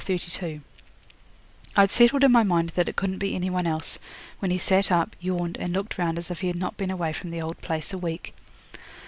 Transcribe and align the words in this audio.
Chapter 0.03 0.13
32 0.17 0.61
I'd 1.77 1.91
settled 1.91 2.23
in 2.23 2.31
my 2.31 2.41
mind 2.41 2.69
that 2.69 2.89
it 2.89 2.95
couldn't 2.95 3.19
be 3.19 3.35
any 3.35 3.51
one 3.51 3.67
else, 3.67 3.99
when 4.39 4.49
he 4.49 4.57
sat 4.57 4.91
up, 4.91 5.15
yawned, 5.19 5.57
and 5.57 5.73
looked 5.73 5.99
round 5.99 6.17
as 6.17 6.31
if 6.31 6.39
he 6.39 6.47
had 6.47 6.57
not 6.57 6.75
been 6.75 6.89
away 6.89 7.13
from 7.13 7.29
the 7.29 7.43
old 7.43 7.61
place 7.61 7.93
a 7.93 7.99
week. 7.99 8.33